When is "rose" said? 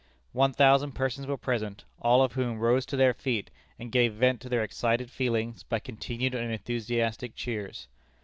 2.57-2.87